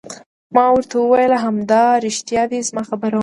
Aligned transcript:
ما 0.55 0.65
ورته 0.75 0.95
وویل: 0.99 1.33
همدارښتیا 1.45 2.43
دي، 2.51 2.59
زما 2.69 2.81
خبره 2.89 3.15
ومنه. 3.15 3.19